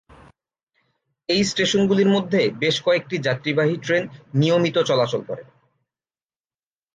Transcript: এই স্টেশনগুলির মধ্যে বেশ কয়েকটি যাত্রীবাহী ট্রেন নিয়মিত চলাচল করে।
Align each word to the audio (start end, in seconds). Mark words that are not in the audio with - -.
এই 1.29 1.41
স্টেশনগুলির 1.43 2.09
মধ্যে 2.09 2.41
বেশ 2.59 2.75
কয়েকটি 2.81 3.15
যাত্রীবাহী 3.17 3.75
ট্রেন 3.77 4.03
নিয়মিত 4.33 4.77
চলাচল 4.83 5.21
করে। 5.27 5.43